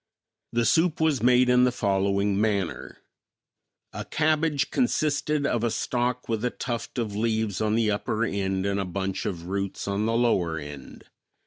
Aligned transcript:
The 0.51 0.65
soup 0.65 0.99
was 0.99 1.21
made 1.21 1.47
in 1.47 1.63
the 1.63 1.71
following 1.71 2.41
manner: 2.41 2.97
A 3.93 4.03
cabbage 4.03 4.71
consisted 4.71 5.45
of 5.45 5.63
a 5.63 5.69
stalk 5.69 6.27
with 6.27 6.43
a 6.43 6.49
tuft 6.49 6.97
of 6.97 7.15
leaves 7.15 7.61
on 7.61 7.75
the 7.75 7.91
upper 7.91 8.25
end 8.25 8.65
and 8.65 8.79
a 8.79 8.85
bunch 8.85 9.27
of 9.27 9.45
roots 9.45 9.87
on 9.87 10.07
the 10.07 10.17
lower 10.17 10.57
end. 10.57 11.03